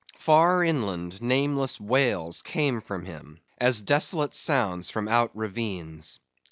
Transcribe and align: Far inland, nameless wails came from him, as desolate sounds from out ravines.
Far 0.17 0.63
inland, 0.63 1.21
nameless 1.21 1.79
wails 1.79 2.41
came 2.41 2.81
from 2.81 3.05
him, 3.05 3.39
as 3.59 3.83
desolate 3.83 4.33
sounds 4.33 4.89
from 4.89 5.07
out 5.07 5.29
ravines. 5.35 6.17